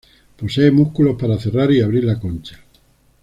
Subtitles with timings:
[0.35, 2.59] Posee músculos para cerrar y abrir la concha.